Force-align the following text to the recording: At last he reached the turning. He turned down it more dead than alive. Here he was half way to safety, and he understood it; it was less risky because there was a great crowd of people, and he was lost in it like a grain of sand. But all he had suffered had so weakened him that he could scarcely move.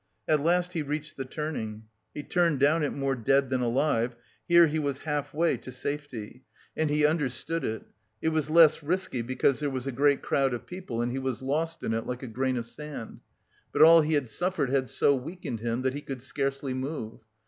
At 0.27 0.39
last 0.41 0.73
he 0.73 0.81
reached 0.81 1.15
the 1.15 1.25
turning. 1.25 1.83
He 2.11 2.23
turned 2.23 2.59
down 2.59 2.81
it 2.81 2.89
more 2.91 3.15
dead 3.15 3.51
than 3.51 3.61
alive. 3.61 4.15
Here 4.47 4.65
he 4.65 4.79
was 4.79 5.01
half 5.05 5.31
way 5.31 5.57
to 5.57 5.71
safety, 5.71 6.43
and 6.75 6.89
he 6.89 7.05
understood 7.05 7.63
it; 7.63 7.83
it 8.19 8.29
was 8.29 8.49
less 8.49 8.81
risky 8.81 9.21
because 9.21 9.59
there 9.59 9.69
was 9.69 9.85
a 9.85 9.91
great 9.91 10.23
crowd 10.23 10.55
of 10.55 10.65
people, 10.65 11.03
and 11.03 11.11
he 11.11 11.19
was 11.19 11.43
lost 11.43 11.83
in 11.83 11.93
it 11.93 12.07
like 12.07 12.23
a 12.23 12.27
grain 12.27 12.57
of 12.57 12.65
sand. 12.65 13.19
But 13.71 13.83
all 13.83 14.01
he 14.01 14.13
had 14.15 14.27
suffered 14.27 14.71
had 14.71 14.89
so 14.89 15.13
weakened 15.15 15.59
him 15.59 15.83
that 15.83 15.93
he 15.93 16.01
could 16.01 16.23
scarcely 16.23 16.73
move. 16.73 17.19